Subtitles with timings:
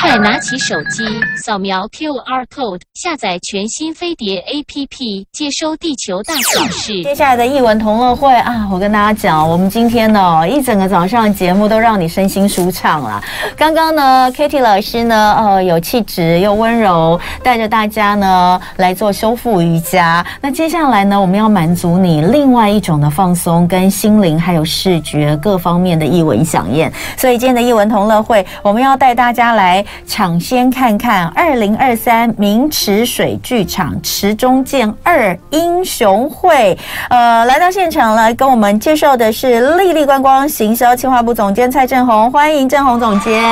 [0.00, 1.04] 快拿起手机，
[1.36, 7.02] 扫描 QR code，下载全新飞碟 APP，接收地球大小事。
[7.02, 13.22] 接下来的艺文同乐会啊，我跟大家讲，我们今天呢，一整个早上节目都让你身心舒畅了。
[13.56, 20.24] 刚刚呢，Katie 老师呢，呃，有气质又温柔，带着大家呢来做修复瑜伽。
[20.40, 26.92] 那接下来呢，我们要满足你另外一种的放松，跟心灵还有视觉各方面的艺文饗宴。
[27.16, 29.61] 所以今天的艺文同乐会，我们要带大家来
[30.06, 36.76] 抢先看看二零二三明池水剧场池中剑二英雄会。
[37.08, 43.42] 呃，来到现场来跟我们介绍的是丽丽观光行销企划部总监蔡正宏，欢迎正宏总监。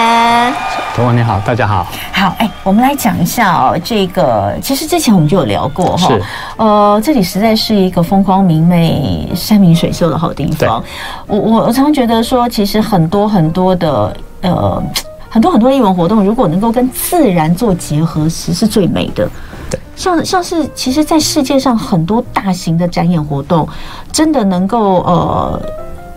[0.95, 1.87] 同文你好，大家好。
[2.13, 6.09] 好，哎，我们来讲一下哦，这个其实之前我们就有聊过哈。
[6.09, 6.23] 是。
[6.57, 10.83] 呃，这里实在是一个风光明媚、山明水秀的好地方。
[11.27, 14.83] 我我我常觉得说，其实很多很多的呃。
[15.31, 19.31] 很多很多艺文活动，如果能够跟自然做结合实，是最美的。
[19.71, 23.67] 对，像像是其实，在世界上很多大型的展演活动，
[24.11, 25.63] 真的能够呃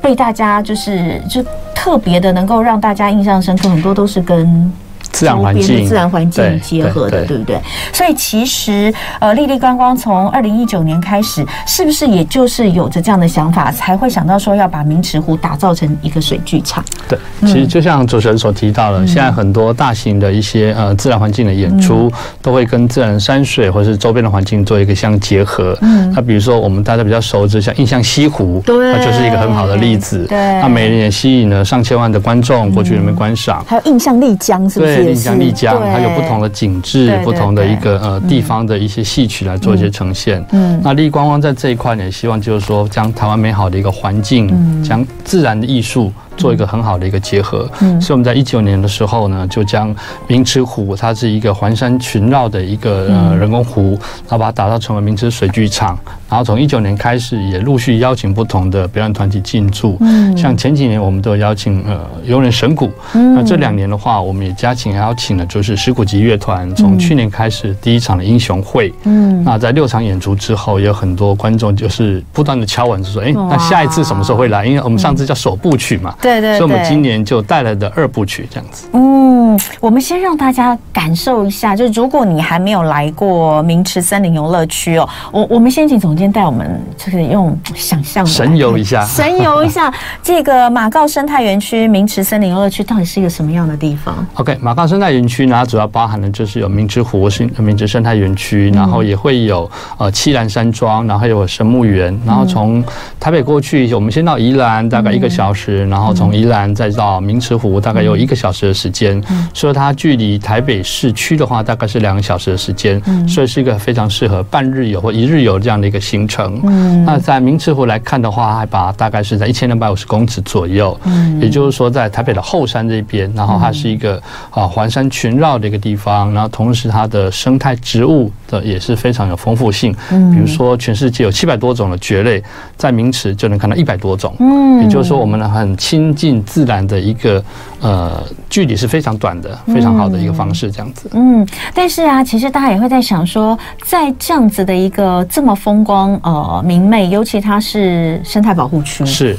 [0.02, 4.74] 被大家就是就特别的能够让大家印象深刻，很多都是跟。
[5.14, 7.62] 自然环境，自然环境结合的，对不对？
[7.94, 16.84] 所以其实，呃，丽丽观光从二零一九年开始，是不是也就是有着这样的想法，才会想到说要把明池湖打造成一个水剧场？
[17.08, 25.78] 对，其实就像主持人所提到的，现在很多大型的一些呃自然环境的演出，都会跟自然山水或是周边的环境做一个相结合。
[25.82, 30.26] 嗯，那比如说我们大家比较熟知，像印象西湖，对，那就是一个很好的例子。
[30.28, 33.64] 对，那每年也吸引了上千万的观众过去那边观赏。
[33.68, 35.03] 还有印象丽江，是不是？
[35.04, 40.44] 丽江，丽江，它有不同的景致，不同的一个呃地方的一些戏曲来做一些呈现。
[40.52, 46.12] 嗯，那立立观光在这一块呢，也希望就是说，将台湾美好的一个环境，将自然的艺术。
[46.36, 49.96] 做一个很好的一个结合，嗯，所以我们在一九年的时候呢，就将
[50.26, 53.92] 明池湖，它是一个环山群绕的一个呃人工湖，
[54.28, 55.96] 然后把它打造成为明池水剧场，
[56.28, 74.66] 然后从一九年开始也陆续邀请不同的表演团体进驻，嗯，像前几年我们都有邀请呃游人神谷，嗯，那这两年的话，我们也加紧邀请的就是石鼓集乐团，从去年开始第一场的英雄会，嗯，那在六场演出之后，也有很多观众就是不断的敲门就说，哎，那下一次什么时候会来？
[74.66, 76.16] 因为我们上次叫首部曲嘛。
[76.22, 78.88] 对，对对，所以我们今年就带来的二部曲这样子。
[78.94, 79.43] 嗯，
[79.80, 102.82] 我们先让大家感受一下，就是如果你还没有来过明池森林游乐区哦，我我们先请总监带我们就是用想象神游一下， 神游一下这个马告生态园区明池森林游乐区到底是一个什么样的地方？OK，马告生态园区呢，它主要包含的就是有明池湖是明池生态园区，然后也会有呃七兰山庄，然后还有神木园，然后从
[103.20, 106.14] 台北过去，我们先到宜兰，大概一个小时，然后。
[106.14, 109.34] 从宜兰再到明池湖，大概有一个小时的时间，所
[109.70, 116.62] 以它距离台北市区的话，大概是两个小时的时间，所以是一个非常适合半日游或一日游这样的一个行程。
[117.06, 120.96] 那在明池湖来看的话，海拔大概是在一千两百五十公尺左右，
[121.42, 124.22] 也就是说在台北的后山这边，然后它是一个
[124.52, 132.44] 啊环山群绕的一个地方，然后同时它的生态植物的也是非常有丰富性，比如说全世界有七百多种的蕨类，
[132.78, 134.36] 在明池就能看到一百多种，
[134.82, 136.04] 也就是说我们呢很亲。
[136.04, 137.42] 亲近自然的一个
[137.80, 141.10] 呃距离是非常短的，非常好的一个方式，这样子。
[141.14, 149.38] 嗯，但是啊，其实大家也会在想说，在这样子的一个这么风光呃明媚，尤其它是生态保护区，是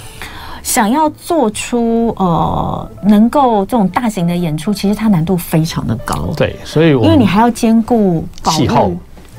[0.62, 6.30] 想要做出呃能够这种大型的演出，其实它难度非常的高。
[6.36, 8.92] 对，所以因为你还要兼顾气候。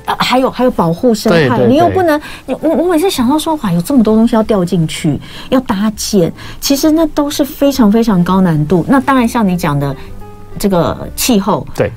[0.05, 8.85] 啊，还有还有保护生态，你又不能，我我每次想到说，哇，有这么多东西要掉进去，要搭建，其实那都是非常非常高难度。
[8.87, 9.95] 那当然，像你讲的
[10.65, 11.91] 这个气候，对。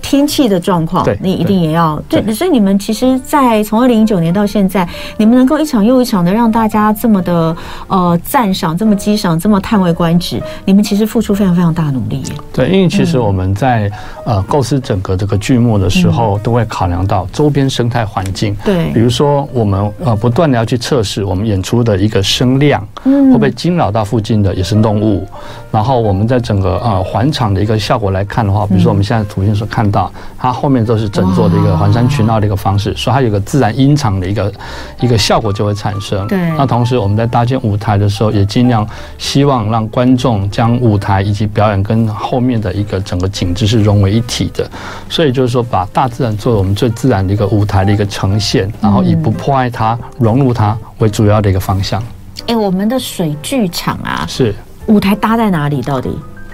[0.00, 2.34] 天气的状况，你一定也要对，对。
[2.34, 7.56] 所以你们其实，在从二零一九年到现在，你们能够一场又一场的让大家这么的
[7.86, 12.22] 呃赞赏，这么激赏，这么叹为观止，你们其实付出非常非常大的努力。
[12.52, 13.90] 对，因为其实我们在
[14.24, 18.56] 呃构思整个这个剧目的时候，都会考量到周边生态环境。
[18.64, 25.26] 对，比如说我们呃不断的要去测试我们演出的一个声量，嗯会不会惊扰到附近的野生动物？
[25.72, 29.77] 然后我们在整个呃环场的一个效果来看的话，比如说我们现在图片是看。
[29.78, 34.52] 看到它后面都是整座的一个环山群绕的一个方式，所以它有个自然音场的一个
[35.00, 36.26] 一个效果就会产生。
[36.26, 38.84] 对，那同时我们在搭建舞台的时候，也尽量
[39.18, 44.68] 希望让观众将舞台以及表演跟后面的一个整个景致是融为一体的。
[45.08, 52.02] 所以就是说，把大自然作为我们最自然的一个舞台的一个呈现，然后以不破坏它、融入它为主要的一个方向。
[52.48, 54.52] 哎，我们的水剧场啊，是
[54.86, 55.80] 舞台搭在哪里？
[55.82, 56.10] 到底？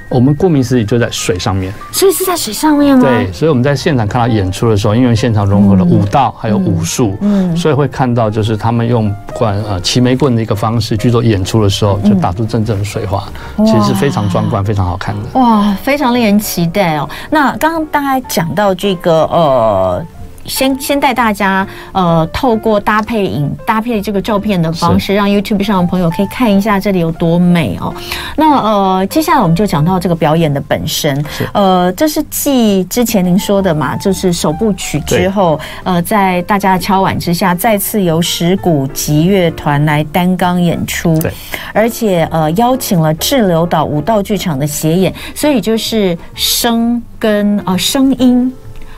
[0.09, 3.03] 我们顾名思义就在水上面，所以是在水上面吗？
[3.03, 13.25] 对，所以我们在现场看到演出的时候，因为现场融合了舞蹈还有武术，嗯，所以会看到就是他们用不管呃齐眉棍的一个方式去做演出的时候，就打出阵阵的水花，
[13.59, 15.41] 其实是非常壮观、非常好看的。
[15.41, 17.09] 哇，非常令人期待哦。
[17.31, 20.05] 那刚刚大家讲到这个呃。
[20.47, 27.95] 先先带大家呃，透过搭配影搭配这个照片的方式，让 YouTube 上的朋友可以看一下这里有多美哦。
[28.37, 31.25] 那呃，接下来我们就讲到这个表演的本身。
[31.53, 41.19] 呃，这是继之前您说的嘛，就是首部曲之后，呃，在大家的敲碗之下，再次由石鼓集乐团来担纲演出。
[41.21, 41.33] 对，
[41.73, 48.53] 而且呃，邀请了滞留岛舞道剧场的协演，所以就是声跟呃声音。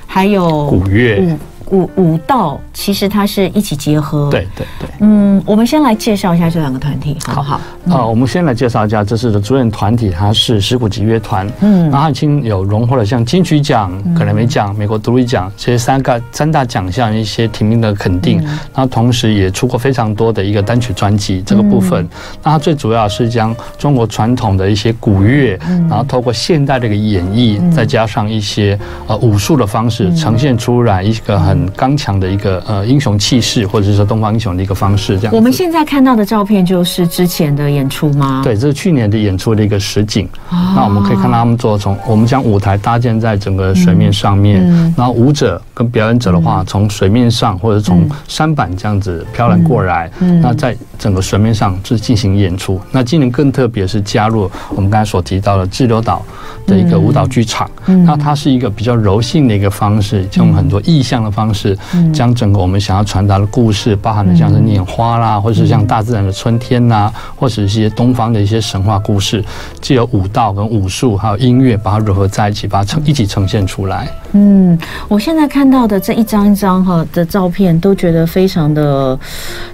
[0.07, 1.37] 还有古乐。
[1.71, 4.89] 舞舞蹈其实它是一起结合，对对对。
[5.01, 7.61] 嗯，我们先来介绍一下这两个团体，好不好？
[7.89, 11.47] 呃，我们先来介绍一下，这是的主演团体，它是石鼓集乐团。
[11.61, 18.41] 嗯，然后已经有荣获了像金曲奖、格莱美奖、美国独立奖这些三个三大奖项一些提名的肯定。
[18.43, 22.09] 然后同时也出过非常多的一个单曲专辑这个部分。
[22.43, 25.59] 那它最主要是将中国传统的一些古乐，
[25.89, 28.79] 然后透过现代的一个演绎，再加上一些
[29.09, 31.56] 呃武术的方式，呈现出来一个很。
[31.57, 35.35] 很刚强的一个呃英雄气势，或者是说东方英雄的一个方式，这样。
[35.35, 38.43] 我们现在看到的照片就是之前的演出吗？
[38.45, 40.29] 对，这是去年的演出的一个实景。
[40.51, 52.81] 哦、那我们可以看到他们做从我们将舞台搭建在整个水面上面，嗯、然后舞者跟表演者的话，从水面上或者从山板这样子飘然过来，嗯嗯、那在整个水面上就进行演出。
[52.93, 56.23] 那今年更特别是加入我们刚才所提到的志留岛
[56.67, 61.77] 的一个舞蹈剧场，嗯、那它是一个比较柔性的一个方式，用很多意象的方式，
[62.13, 69.45] 将整个我们想要传达的故事，包含的像是拈花啦，或者是像大自然的春天呐，或者是一些东方的一些神话故事，
[69.81, 74.09] 既有舞蹈跟武术，还有音乐，把它融合在一起，把它呈一起呈现出来。
[74.33, 74.79] 嗯，
[75.09, 79.19] 我现在看到的这一张一张哈的照片，都觉得非常的、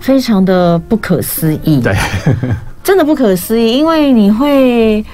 [0.00, 1.80] 非常的不可思议。
[1.80, 1.96] 对，
[2.84, 5.04] 真的不可思议，因为你会。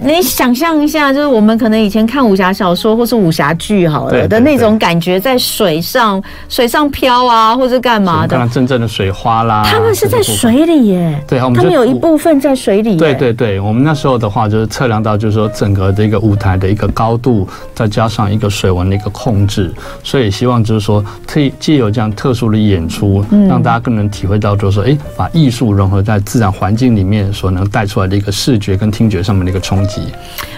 [0.00, 9.62] 你想象一下，就是我们可能以前看武侠小说或是武侠剧好了的那种感觉，在水上水上漂啊，或者干嘛的，真正的水花啦。
[9.64, 12.96] 他们是在水里耶，对，他们有一部分在水里。
[12.96, 19.72] 对对对，我们那时候的话就是测量到，就是说整个这个舞台的一个高度，再加上一个水纹的一个控制，
[20.02, 29.61] 所以希望就是说，可以借由这样特殊的演出，让大家更能体会到，就是说，哎，把艺术融合在自然环境里面所能带出来的一个视觉跟听觉上面的一个。
[29.62, 30.02] 冲击。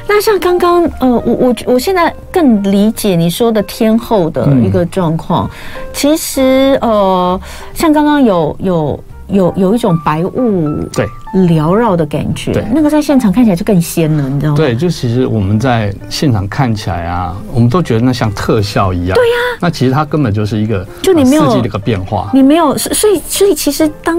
[0.06, 5.48] 那像刚刚呃，我我我现在更理解你说的天后的一个状况。
[5.48, 5.50] 嗯、
[5.94, 7.40] 其实呃，
[7.72, 11.08] 像刚刚有有有有一种白雾对
[11.48, 14.56] 缭绕的感觉，对那个在现场看起来就更鲜了，你知道吗？
[14.58, 19.14] 对，就其实我们在现场看起来啊，我们都觉得那像特效一样。
[19.14, 24.18] 对呀、啊，那其实它根本就是一个就你没有四季的一个变化，你没有，所以所以其实当。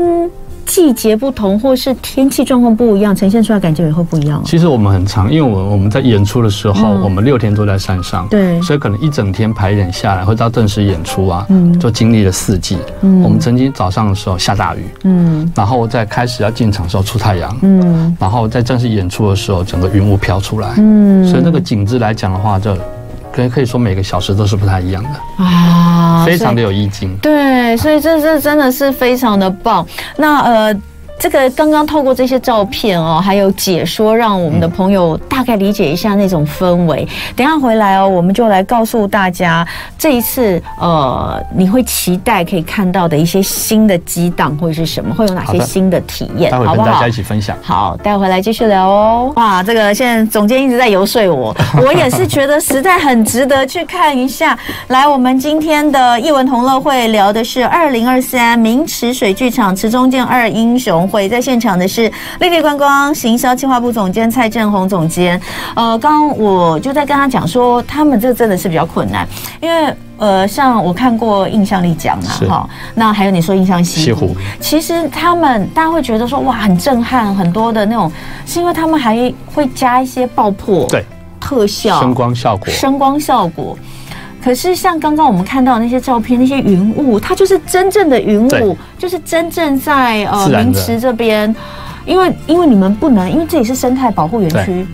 [0.65, 4.41] 季节不同，或是天气状况不一样，呈现出来感觉也会不一样。
[4.45, 12.77] 其实我们很长，因为我们我们在演出的时候，嗯、我们六天都在山上，对，所以可能一整天排演下来，会到正式演出啊，嗯，就经历了四季。
[13.01, 22.75] 嗯，我们曾经早上的时候下大雨，嗯，然后在开始要进场的时候出太阳，嗯，然后在正式演出的时候，整个云雾飘出来，嗯，所以那个景致来讲的话，就。
[23.35, 27.15] 可以可以说每个小时都是不太一样的啊，非常的有意境。
[27.17, 29.85] 对，所以这这真的是非常的棒。
[30.15, 30.75] 那呃。
[31.17, 37.07] 这个刚刚透过这些照片哦，还有解说，让我们的朋友大概理解一下那种氛围。
[37.35, 39.65] 等下回来哦，我们就来告诉大家
[39.97, 47.57] 这一次呃，你会期待可以看到的一些新的激荡会是什么，会有哪些新的体验，待会跟大家一起分享。
[47.63, 49.33] 好，待会回来继续聊哦。
[49.35, 54.57] 哇，这个现在总监一直在游说我， 我也是觉得实在很值得去看一下。
[54.89, 61.04] 来，我们今天的艺文同乐会聊的是二零二三名池水剧场池中剑二英雄。
[61.07, 65.39] 会在现场的是丽丽观光行销计划部总监蔡正宏总监。
[65.75, 69.27] 呃，刚刚我就在跟他讲说，他们这真的是比较困难，
[69.61, 78.11] 因为呃，像我看过印象力奖啊，哈，那还有你说印象西湖，西湖其实他们大家会觉得说哇很震撼，很多的那种，
[78.45, 81.03] 是因为他们还会加一些爆破、对
[81.39, 83.77] 特效、声光效果、声光效果。
[84.45, 91.55] 可是像刚刚我们看到那些照片，那些云雾，它就是真正的云雾，就是真正在呃明池这边，
[92.05, 94.85] 因为因为你们不能，因为这里是生态保护园区，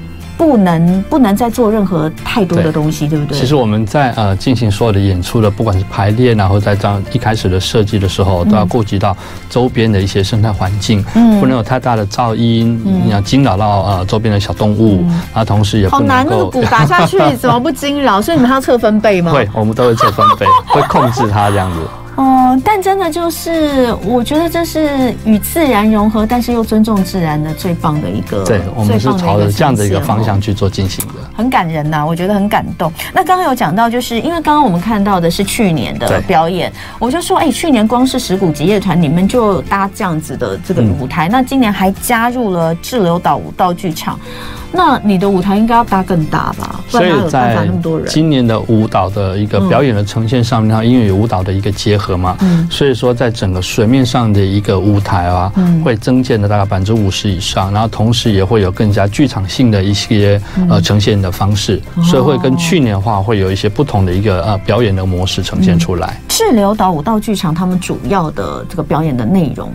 [0.42, 3.40] 不能不能再做任何太多的东西，对，对不对？
[3.40, 9.16] 其实我们在呃进行所有的演出的，不管是排练啊，或者在这样一开始的设计的时候，都要顾及到
[9.52, 16.10] 周边的一些生态环境，嗯，不能有太大的噪音，嗯、你要惊扰到呃周边的小动物，嗯、啊，同时也不能够。
[16.10, 18.20] 好难，那 个鼓打下去怎么不惊扰？
[18.20, 19.32] 所以你们还要测分贝吗？
[19.32, 21.80] 会，我们都会测分贝，会控制它这样子。
[22.16, 28.44] 哦，但真的就是，我觉得这是与自然融合，但是又尊重自然的最棒的一个。
[28.44, 31.14] 对，我们是朝着这样的一个方向去做进行的。
[31.34, 32.92] 很感人呐、啊，我觉得很感动。
[33.14, 44.20] 那刚刚有讲到，就是因为刚刚我们看到的是去年的表演，我就说，哎，去年光是石鼓集乐团你们就搭这样子的这个舞台，嗯、那今年还加入了滞留岛舞蹈剧场。
[44.74, 46.80] 那你的舞台应该要搭更大吧？
[46.88, 47.70] 所以在
[48.08, 55.52] 今年的舞蹈的一个表演的呈现上面，它因为有舞蹈的一个结合嘛，嗯，所以说在整个水面上的一个舞台啊，
[55.84, 66.20] 会增建的大概百分之五十以上，然后同时也会有更加剧场性的一些呃呈现的方式，所以会跟去年的话会有一些不同的一个呃表演的模式呈现出来。
[66.30, 69.72] 滞留岛舞蹈剧场他们主要的这个表演的内容。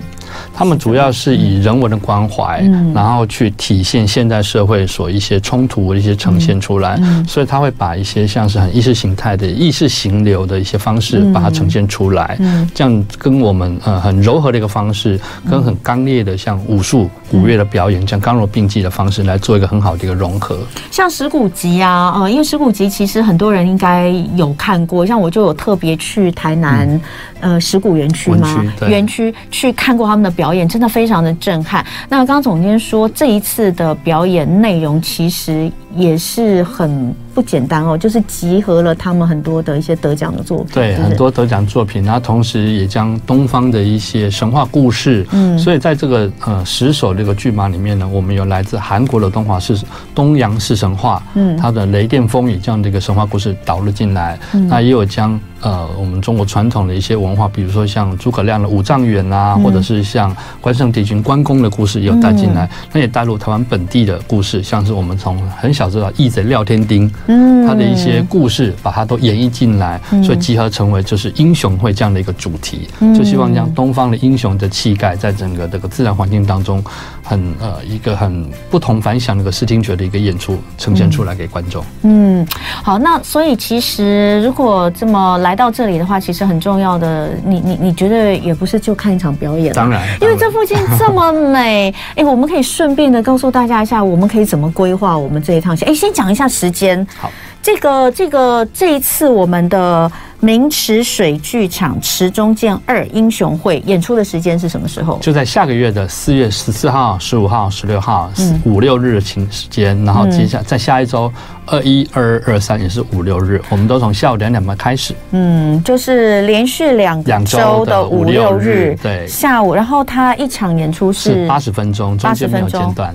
[0.54, 2.62] 他们主要是以人文的关怀，
[2.94, 12.38] 然后去体现现代社会所一些冲突的一些呈现出来，所以他会把一些像是很意识形态的意识形流的一些方式把它呈现出来，
[12.74, 15.18] 这样跟我们呃很柔和的一个方式，
[15.50, 20.58] 跟很刚烈的像武术古乐的表演这样刚柔并济的方式来做一个很好的一个融合。
[20.90, 27.00] 像石鼓集啊，呃，因为石鼓集其实很多人应该有看过，像我就有特别去台南
[27.40, 31.84] 呃石鼓园区嘛，园区去看过他们的表演真的非常的震撼。
[32.08, 49.78] 那刚刚总监说，这一次的表演内容其实也是很不简单哦，就是集合了他们很多的一些得奖的作品，对，很多得奖作品，然后同时也将东方的一些神话故事，嗯，所以在这个呃十首这个剧码里面呢，我们有来自韩国的东华是
[50.14, 54.38] 东洋式神话，嗯，它的雷电风雨这样的一个神话故事导入进来，
[54.70, 67.12] 那也有将呃我们中国传统的一些文化，比如说像诸葛亮的五丈原啊，或者是像关圣帝君关公的故事也有带进来，那也带入台湾本地的故事，像是我们从很小知道义贼廖天丁。
[67.26, 76.82] 嗯，他的一些故事，把它都演绎进来，所以集合成为就是英雄会这样的一个主题，就希望将东方的英雄的气概，在整个这个自然环境当中，
[77.26, 81.84] 很呃一个很不同凡响的一个视听觉的一个演出呈现出来给观众。
[82.02, 82.46] 嗯，
[82.84, 95.88] 好，那所以其实如果这么来到这里的话，其实很重要的，你你你觉得也不是就看一场表演，当然，因为这附近这么美， 哎，我们可以顺便的告诉大家一下，我们可以怎么规划我们这一趟线。
[95.88, 97.04] 哎，先讲一下时间。
[97.18, 97.30] 好，
[97.60, 100.10] 这个这个这一次我们的
[100.46, 105.18] 明池水剧场池中剑二英雄会演出的时间是什么时候？
[105.20, 108.30] 就在下个月的四月十四号、十五号、十六号，
[108.64, 110.00] 五六日情时间。
[110.04, 111.32] 然后接下在下一周
[111.66, 115.16] 二一、二二、二三也是五六日，我们都从下午两点半开始。
[115.32, 119.74] 嗯，就是连续两两周的五六日，对，下午。
[119.74, 123.12] 然后他一场演出是八十分钟，中间没有间断，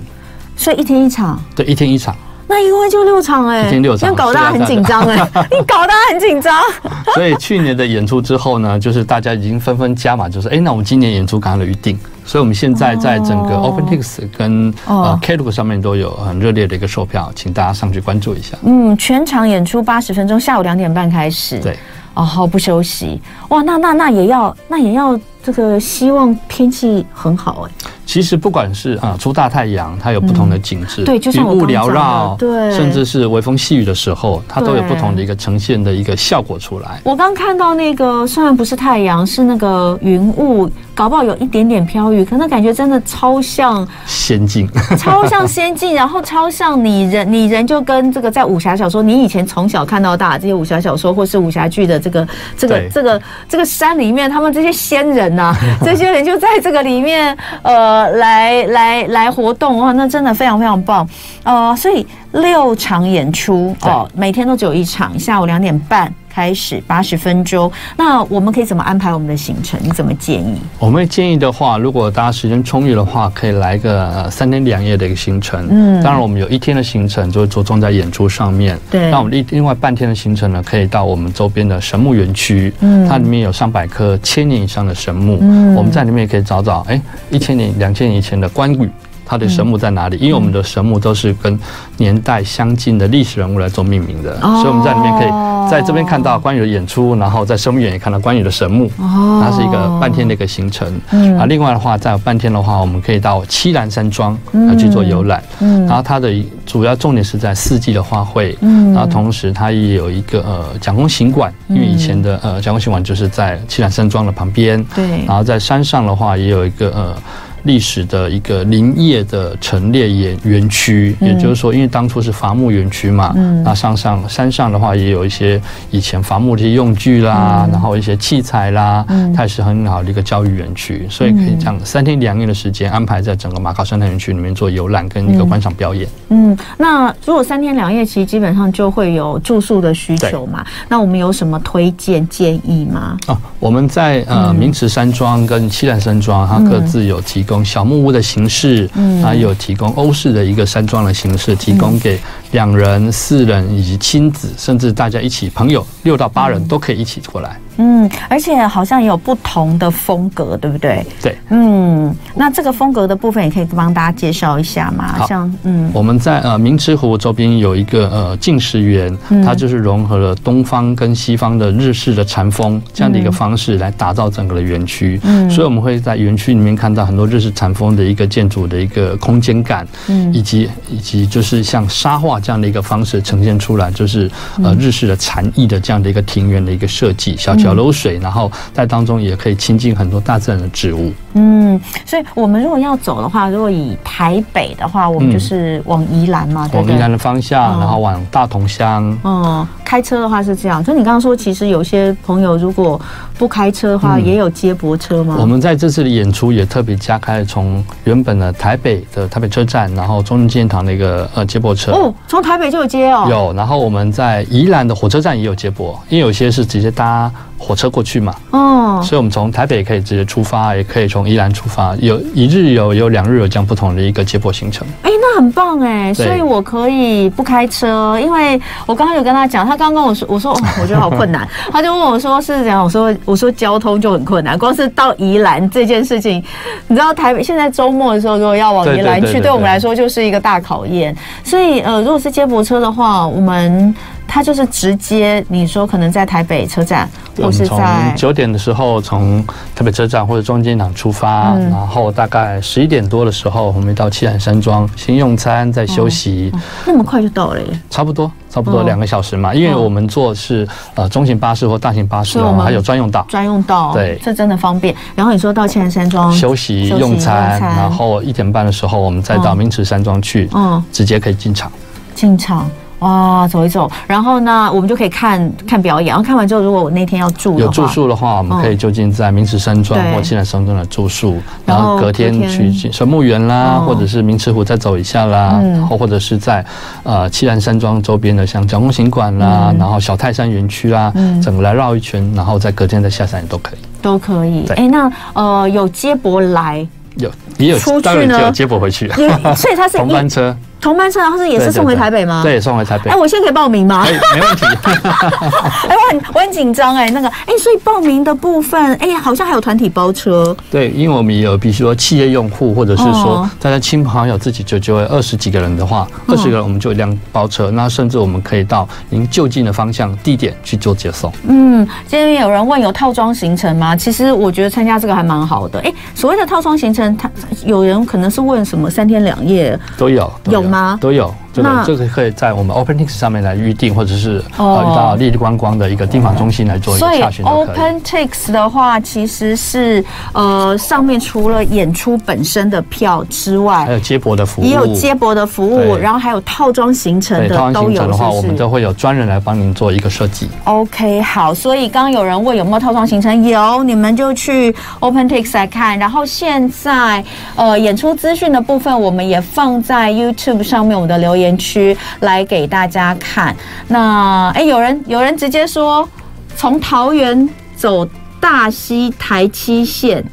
[0.57, 1.41] 所以一天一场。
[1.55, 2.13] 对，一天一场。
[2.47, 5.15] 那一共就六场哎、欸，一天六场，你搞大家很紧张哎，
[5.51, 6.53] 你搞大家很紧张。
[7.15, 11.97] 所以去年的演出之后呢，就是大家已经纷纷加码，就是哎、欸，那我们今年演出赶快预定。
[12.23, 18.55] 所以我们现在在整个 OpenTix 跟呃 Klook 上面都有很热烈的一个售票，请大家上去关注一下。
[18.61, 21.59] 嗯，全场演出八十分钟，下午两点半开始。
[21.59, 21.75] 对，
[22.13, 23.19] 哦，好不休息。
[23.49, 27.89] 哇，那那那也要，那也要这个希望天气很好哎、欸。
[28.11, 36.99] 其实不管是啊出大太阳，它有不同的景致，对，就像云雾缭绕，对，甚至是微风细雨的时候，它都有不同的一个呈现的一个效果出来。
[37.05, 52.27] 我刚看到那个虽然不是太阳，是那个云雾，搞不好有一点点飘雨，可那感觉真的超像仙境， 超像仙境，然后超像你人，你人就跟这个在武侠小说，你以前从小看到大这些武侠小说或是武侠剧的这个
[52.57, 58.00] 这个这个这个山里面，他们这些仙人呐、啊， 这些人就在这个里面，呃。
[58.09, 61.07] 来来来活动哇，那真的非常非常棒，
[61.43, 67.69] 呃，所以六场演出哦，每天都只有一场，下午两点半开始，八十分钟。
[67.97, 69.79] 那我们可以怎么安排我们的行程？
[69.83, 70.55] 你怎么建议？
[70.79, 75.67] 我们建议的话，如果大家时间充裕的话，可以来个三天两夜的一个行程。
[75.69, 78.79] 嗯，当然我们有一天的行程就会着重在演出上面。
[78.89, 82.73] 对，那我们另另外半天的行程呢，可以到我们周边的神木园区。
[82.79, 85.39] 嗯，它里面有上百棵千年以上的神木。
[85.41, 88.89] 嗯，我们在里面也可以找找，哎，一千年、两千年以前的关羽。
[89.31, 90.17] 它的神木在哪里？
[90.17, 91.57] 因为我们的神木都是跟
[91.95, 95.29] 年代相近的历史人物来做命名的，所以我们在里面可以
[95.71, 98.91] 在这边看到关羽的演出，然后在神木园也看到关羽的神木。
[98.97, 100.99] 哦，它是一个半天的一个行程。
[101.11, 105.41] 嗯，啊，另外的话，在有半天的话，我们可以到七兰山庄来去做游览。
[105.61, 106.29] 嗯，然后它的
[106.65, 108.53] 主要重点是在四季的花卉。
[108.59, 114.83] 嗯，然后同时它也有一个呃蒋公行馆，因为以前的呃蒋公行馆就是在七兰山庄的旁边。
[114.93, 117.15] 对，然后在山上的话也有一个呃。
[117.63, 136.07] 历史的一个林业的陈列园园区，也就是说，因为当初是伐木园区嘛，嗯，那上上山上的话也有一些以前伐木的一些用具啦，然后一些器材啦，嗯它也是很好的一个教育园区，所以可以这样三天两夜的时间安排在整个马卡生态园区里面做游览跟一个观赏表演。
[136.29, 143.17] 嗯，那如果三天两夜，其实基本上就会有住宿的需求嘛，那我们有什么推荐建议吗？
[143.27, 147.50] 啊，我们在呃明池山庄跟七兰山庄，它各自有提供。
[147.51, 152.19] 用小木屋的形式，嗯，还有提供欧式的一个山庄的形式，提供给
[152.51, 157.59] 两人、四人以及亲子，甚至大家一起朋友六到八人都可以一起过来。
[157.77, 161.05] 嗯，而且好像也有不同的风格，对不对？
[161.21, 165.15] 对，嗯，那这个风格的部分也可以帮大家介绍一下嘛？
[165.17, 175.19] 好像，嗯，我们在呃明池湖周边有一个呃静石园，它就是融合了东方跟西方的日式的禅风这样的一个方式来打造整个的园区。
[175.23, 184.29] 嗯，所以我们会在园区里面看到很多日式禅风的一个建筑的一个空间感，嗯，以及以及就是像沙画这样的一个方式呈现出来，就是
[184.61, 187.55] 呃日式的禅意的这样的一个庭园的一个设计，小。
[187.61, 191.11] 小流水，然后在当中也可以亲近很多大自然的植物。
[191.33, 196.91] 嗯，所以我们如果要走的话，如果以台北的话，我们就是往宜兰嘛，对不对？
[196.91, 199.17] 往宜兰的方向，然后往大同乡。
[199.23, 200.83] 嗯，开车的话是这样。
[200.83, 202.99] 就你刚刚说，其实有些朋友如果
[203.37, 205.37] 不开车的话，也有接驳车吗？
[205.39, 211.93] 我们在这次的演出也特别加开从原本的台北的台北车站，然后中正纪念堂的一个呃接驳车。
[211.93, 213.27] 哦，从台北就有接哦。
[213.29, 217.31] 有，然后我们在宜兰的火车站也有接驳，因为有些是直接搭。
[217.61, 224.85] 火车过去嘛，哦，所以我们从台北可以直接出发，也可以从宜兰出发，有一日游，有两日游，这样不同的一个接驳行程。
[225.03, 236.43] 哎，那很棒哎，所以我可以不开车，因为我刚刚有跟他讲，他刚刚跟我说，我说哦，我觉得好困难， 他就问我说是怎样，我说我说交通就很困难，光是到宜兰这件事情，
[236.87, 241.15] 你知道台北现在周末的时候，如果要往宜兰去，对我们来说就是一个大考验。
[241.43, 243.93] 所以呃，如果是接驳车的话，我们。
[244.33, 256.49] 他就是直接，你说可能在台北车站，或是在九点的时候从台北车站或者中间场出发，然后大概十一点多的时候，我们到七海山庄先用餐再休息。
[256.87, 257.67] 那么快就到了耶？
[257.89, 260.65] 差不多，差不多两个小时嘛，因为我们坐是
[260.95, 264.95] 呃中型巴士或大型巴士，还有专用道，专用道，对，这真的方便。
[265.13, 271.69] 然后你说到七海山庄休息用餐，然后一点半的时候我们再到明池山庄去，嗯，直接可以进场，
[272.15, 272.65] 进场。
[273.01, 276.09] 哇，走一走，然后呢，我们就可以看看表演。
[276.09, 286.63] 然后看完之后，如果我那天要住有住宿的话，我们可以就近在明池山庄或西南山庄的住宿，然后隔天去神木园啦，或者是明池湖再走一下啦，然后或者是在
[287.01, 291.11] 呃七兰山庄周边的像蒋公行馆啦，然后小泰山园区啦，
[291.41, 294.67] 整个来绕一圈，然后再隔天再下山也都可以，都可以。
[294.75, 299.07] 哎，那呃有接驳来有也有出去呢，有接驳回去，
[299.55, 300.55] 所以它是 同班车。
[300.81, 302.41] 同班车，然后是也是送回台北吗？
[302.43, 303.11] 对，送回台北。
[303.11, 304.03] 哎，我现在可以报名吗？
[304.03, 304.65] 可以，没问题。
[305.87, 310.55] 哎，我很我很紧张哎，那个哎，所以报名的部分，哎，好像还有团体包车。
[310.71, 317.69] 对，因为我们也有，比如说企业用户，或者是说大家亲朋好友自己就就会二十几个人的话，二十个人我们就一辆包车。
[317.69, 321.31] 那甚至我们可以到您就近的方向地点去做接送。
[321.47, 323.95] 嗯，今天有人问有套装行程吗？
[323.95, 325.79] 其实我觉得参加这个还蛮好的。
[325.81, 327.29] 哎，所谓的套装行程，他
[327.65, 330.70] 有人可能是问什么三天两夜都有，都有。
[330.99, 331.33] 都有。
[331.53, 337.43] 这个这个可以在我们 OpenTix 上面来预定，或者是呃到丽丽观光的一个订房中心来做一个查询。
[337.45, 348.07] 所以 OpenTix 的话，其实是呃上面除了演出本身的票之外，还有接驳的服务，也有接驳的服务，然后还有套装行程的都有。
[348.07, 350.47] 的话，我们都会有专人来帮您做一个设计。
[350.63, 355.99] OK，好，所以刚刚有人问有没有套装行程，有，你们就去 OpenTix 来看。
[355.99, 357.23] 然后现在
[357.55, 361.40] 呃演出资讯的部分，我们也放在 YouTube 上面，我们的留言。
[361.41, 363.55] 园区来给大家看，
[363.89, 366.07] 那哎，有人有人直接说，
[366.55, 368.07] 从桃园走
[368.39, 370.23] 大溪台七线，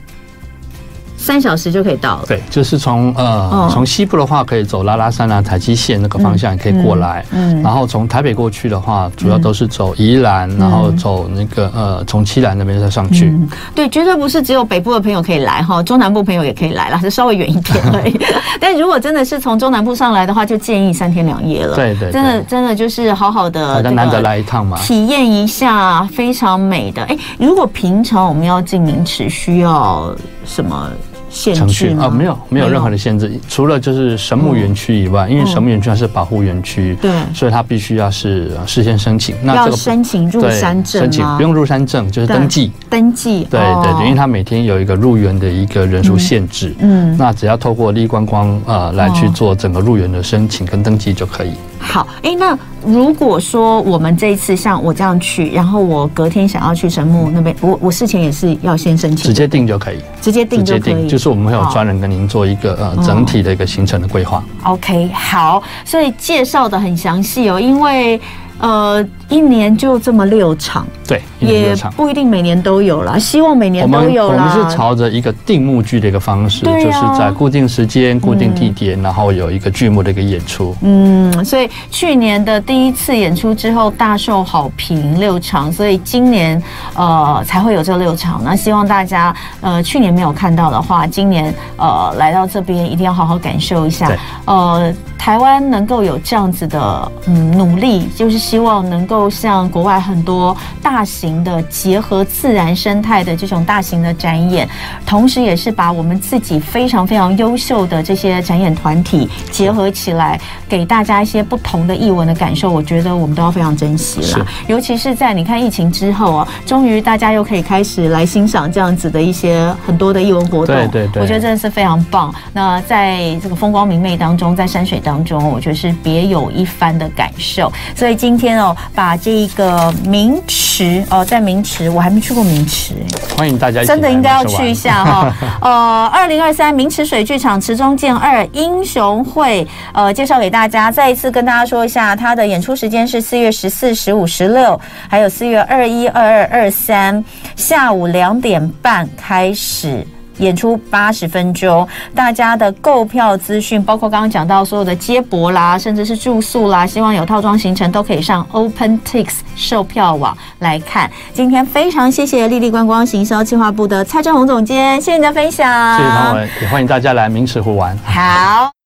[1.18, 2.24] 三小时就可以到了。
[2.26, 7.24] 对，就是从呃从西部的话，可以走拉拉山啊、台七线那个方向也可以过来。
[7.32, 13.36] 嗯，然后从台北过去的话，主要都是走宜兰，然后走那个呃从七兰那边再上去。
[13.74, 18.18] 对，绝对不是只有北部的朋友可以来哈，中南部朋友也可以来啦，是稍微远一点而已。
[18.60, 21.74] 但如果真的是从中南部上来的话，就建议三天两夜了。
[21.74, 27.02] 对对，真的真的就是好好的，难得来一趟嘛，体验一下非常美的。
[27.04, 30.14] 哎，如果平常我们要进明池，需要
[30.48, 30.90] 什么？
[31.30, 39.36] 程序啊，没有没有任何的限制，除了就是神木园区以外，因为神木园区它是保护园区，对，所以它必须要是事先申请。
[39.42, 41.04] 那这个申请入山证吗？
[41.04, 42.72] 申请不用入山证，就是登记。
[42.88, 43.46] 登记。
[43.50, 46.74] 对对对，因为它每天有一个入园的一个人数限制。
[46.78, 47.14] 嗯。
[47.18, 51.52] 那只要透过立观光啊来去做整个入园的申请跟登记就可以。
[51.78, 64.42] 好，哎，那如果说我们这一次像我这样去，然后我隔天想要去神木那边，我我事前也是要先申请，直接订就可以，直接订就可以，就是我们会有专人跟您做一个呃整体的一个行程的规划。
[64.64, 68.20] OK，好，所以介绍的很详细哦，因为。
[68.60, 73.18] 呃，一年就这么六场，对，也不一定每年都有啦。
[73.18, 74.50] 希望每年都有啦。
[74.50, 80.74] 我们是朝着一个定目剧的一个方式，就是在固定时间、固定地点，然后有一个剧目的一个演出。
[80.80, 86.60] 嗯，所以去年的第一次演出之后大受好评，六场，所以今年
[86.94, 88.40] 呃才会有这六场。
[88.42, 94.10] 那希望大家呃去年没有看到的话，今年呃来到这边一定要好好感受一下。
[94.46, 98.38] 呃，台湾能够有这样子的嗯努力，就是。
[98.38, 104.68] 希望能够像国外很多大型的结合自然生态的这种大型的展演，
[105.06, 112.70] 同时也是把我们自己非常非常优秀的这些展演团体结合起来，给大家一些不同的译文的感受。
[112.70, 120.76] 我觉得我们都要非常珍惜了，尤其是在你看疫情之后啊，终于大家又可以开始来欣赏这样子的一些很多的译文活动。
[120.76, 122.32] 对对对，我觉得真的是非常棒。
[122.52, 127.72] 那在这个风光明媚当中，在山水当中，我觉得是别有一番的感受。
[127.96, 132.94] 所以今今天哦，把这个明池哦，在明池我还没去过明池，
[133.36, 135.34] 欢迎大家真的应该要去一下哈。
[135.62, 147.24] 呃，二零二三明池水剧场池中剑二英雄会，呃，介绍给大家，再一次跟大家说一下，它的演出时间是四月十四、十五、十六，还有四月二一、二二、二三
[147.56, 150.06] 下午两点半开始。
[150.38, 161.10] 演出八十分钟，大家的购票资讯包括刚刚讲到所有的接驳啦，甚至是住宿啦，希望有套装行程都可以上 OpenTix 售票网来看。
[161.32, 167.96] 今天非常谢谢丽丽观光行销计划部的蔡正宏总监，谢谢你的分享，谢谢他们，也欢迎大家来明池湖玩。
[168.04, 168.77] 好。